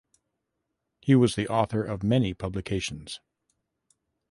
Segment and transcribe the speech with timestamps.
[0.99, 3.19] He was the author of many publications.